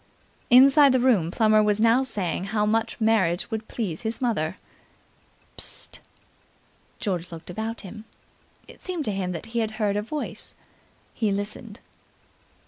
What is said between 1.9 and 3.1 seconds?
saying how much the